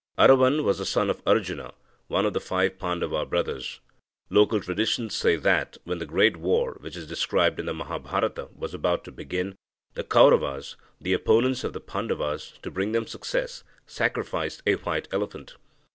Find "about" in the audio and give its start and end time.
8.73-9.03